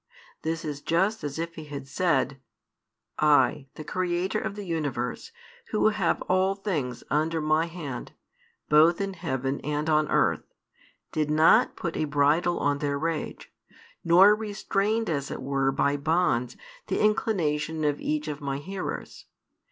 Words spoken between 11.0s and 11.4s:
did